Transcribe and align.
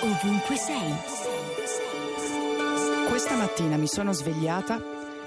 ovunque 0.00 0.56
sei. 0.56 0.94
Questa 3.08 3.36
mattina 3.36 3.76
mi 3.76 3.88
sono 3.88 4.12
svegliata 4.12 4.80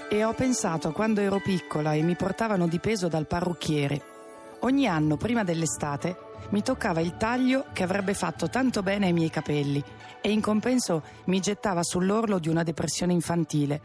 e 0.08 0.24
ho 0.24 0.32
pensato 0.32 0.88
a 0.88 0.92
quando 0.92 1.20
ero 1.20 1.40
piccola 1.40 1.92
e 1.92 2.02
mi 2.02 2.16
portavano 2.16 2.66
di 2.66 2.78
peso 2.78 3.08
dal 3.08 3.26
parrucchiere. 3.26 4.02
Ogni 4.60 4.86
anno, 4.86 5.16
prima 5.16 5.44
dell'estate, 5.44 6.16
mi 6.50 6.62
toccava 6.62 7.00
il 7.00 7.16
taglio 7.16 7.66
che 7.72 7.82
avrebbe 7.82 8.14
fatto 8.14 8.48
tanto 8.48 8.82
bene 8.82 9.06
ai 9.06 9.12
miei 9.12 9.30
capelli 9.30 9.82
e 10.22 10.30
in 10.30 10.40
compenso 10.40 11.02
mi 11.24 11.40
gettava 11.40 11.82
sull'orlo 11.82 12.38
di 12.38 12.48
una 12.48 12.62
depressione 12.62 13.12
infantile. 13.12 13.80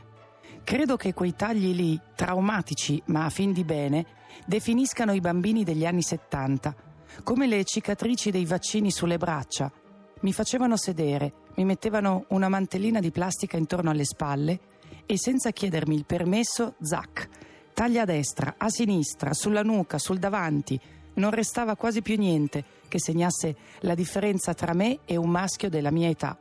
Credo 0.64 0.96
che 0.96 1.14
quei 1.14 1.36
tagli 1.36 1.74
lì, 1.74 2.00
traumatici 2.16 3.02
ma 3.08 3.26
a 3.26 3.30
fin 3.30 3.52
di 3.52 3.64
bene, 3.64 4.06
definiscano 4.46 5.14
i 5.14 5.20
bambini 5.20 5.64
degli 5.64 5.86
anni 5.86 6.02
70, 6.02 6.76
come 7.24 7.48
le 7.48 7.64
cicatrici 7.66 8.32
dei 8.32 8.46
vaccini 8.46 8.92
sulle 8.92 9.18
braccia. 9.18 9.72
Mi 10.22 10.34
facevano 10.34 10.78
sedere, 10.78 11.34
mi 11.56 11.66
mettevano 11.66 12.26
una 12.30 12.50
mantellina 12.50 13.00
di 13.00 13.12
plastica 13.12 13.56
intorno 13.56 13.92
alle 13.92 14.06
spalle 14.06 14.60
e 15.06 15.18
senza 15.18 15.52
chiedermi 15.52 15.94
il 15.94 16.06
permesso, 16.06 16.74
zac, 16.82 17.30
taglia 17.74 18.02
a 18.02 18.06
destra, 18.06 18.56
a 18.58 18.70
sinistra, 18.70 19.34
sulla 19.34 19.62
nuca, 19.62 20.00
sul 20.00 20.18
davanti. 20.18 20.80
Non 21.16 21.30
restava 21.30 21.76
quasi 21.76 22.02
più 22.02 22.18
niente 22.18 22.64
che 22.88 23.00
segnasse 23.00 23.56
la 23.82 23.94
differenza 23.94 24.54
tra 24.54 24.74
me 24.74 25.00
e 25.06 25.16
un 25.18 25.30
maschio 25.30 25.70
della 25.70 25.92
mia 25.92 26.10
età. 26.10 26.36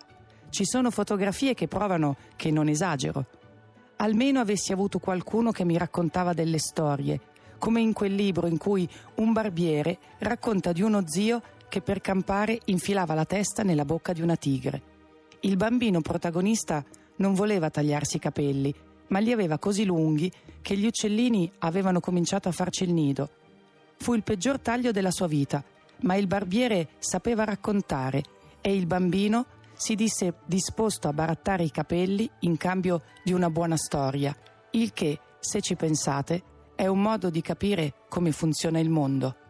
Ci 0.49 0.65
sono 0.65 0.91
fotografie 0.91 1.53
che 1.53 1.69
provano 1.69 2.17
che 2.37 2.51
non 2.51 2.69
esagero. 2.69 3.27
Almeno 3.97 4.41
avessi 4.41 4.73
avuto 4.73 4.99
qualcuno 4.99 5.51
che 5.51 5.65
mi 5.65 5.77
raccontava 5.77 6.33
delle 6.33 6.59
storie, 6.59 7.21
come 7.59 7.81
in 7.81 7.93
quel 7.93 8.15
libro 8.15 8.47
in 8.47 8.57
cui 8.57 8.89
un 9.17 9.33
barbiere 9.33 9.99
racconta 10.19 10.73
di 10.73 10.83
uno 10.83 11.07
zio 11.07 11.43
che 11.69 11.81
per 11.81 12.01
campare 12.01 12.61
infilava 12.67 13.15
la 13.15 13.25
testa 13.25 13.63
nella 13.63 13.85
bocca 13.85 14.13
di 14.13 14.23
una 14.23 14.37
tigre. 14.37 14.95
Il 15.41 15.57
bambino 15.57 16.01
protagonista 16.01 16.85
non 17.17 17.35
voleva 17.35 17.71
tagliarsi 17.71 18.17
i 18.17 18.21
capelli, 18.21 18.75
ma 19.09 19.19
li 19.19 19.33
aveva 19.33 19.59
così 19.59 19.85
lunghi 19.85 20.31
che 20.63 20.77
gli 20.77 20.87
uccellini 20.87 21.51
avevano 21.59 22.01
cominciato 22.01 22.49
a 22.49 22.53
farci 22.53 22.85
il 22.85 22.93
nido. 22.93 23.31
Fu 23.99 24.15
il 24.15 24.23
peggior 24.23 24.59
taglio 24.59 24.91
della 24.91 25.11
sua 25.11 25.27
vita, 25.27 25.63
ma 26.01 26.15
il 26.17 26.27
barbiere 26.27 26.89
sapeva 26.99 27.45
raccontare 27.45 28.23
e 28.61 28.75
il 28.75 28.87
bambino 28.87 29.47
si 29.75 29.95
disse 29.95 30.35
disposto 30.47 31.09
a 31.09 31.13
barattare 31.13 31.63
i 31.63 31.71
capelli 31.71 32.29
in 32.41 32.57
cambio 32.57 33.03
di 33.23 33.33
una 33.33 33.51
buona 33.51 33.77
storia, 33.77 34.35
il 34.73 34.93
che, 34.93 35.21
se 35.39 35.61
ci 35.61 35.77
pensate, 35.77 36.43
è 36.75 36.87
un 36.87 37.01
modo 37.01 37.31
di 37.31 37.41
capire 37.41 37.95
come 38.09 38.33
funziona 38.33 38.79
il 38.79 38.91
mondo. 38.91 39.37